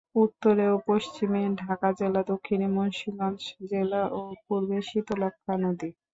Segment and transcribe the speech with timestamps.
[0.15, 3.39] উত্তরে ও পশ্চিমে ঢাকা জেলা, দক্ষিণে মুন্সিগঞ্জ
[3.71, 5.89] জেলা ও পূর্বে শীতলক্ষ্যা নদী।